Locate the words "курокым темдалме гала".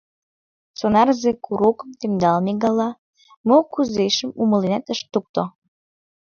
1.45-2.89